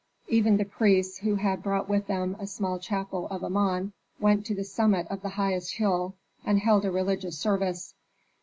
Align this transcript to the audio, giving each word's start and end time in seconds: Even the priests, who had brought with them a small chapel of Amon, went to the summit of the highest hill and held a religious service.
Even 0.29 0.57
the 0.57 0.65
priests, 0.65 1.19
who 1.19 1.35
had 1.35 1.61
brought 1.61 1.87
with 1.87 2.07
them 2.07 2.35
a 2.39 2.47
small 2.47 2.79
chapel 2.79 3.27
of 3.27 3.43
Amon, 3.43 3.93
went 4.19 4.47
to 4.47 4.55
the 4.55 4.63
summit 4.63 5.05
of 5.11 5.21
the 5.21 5.29
highest 5.29 5.75
hill 5.75 6.15
and 6.43 6.57
held 6.57 6.85
a 6.85 6.91
religious 6.91 7.37
service. 7.37 7.93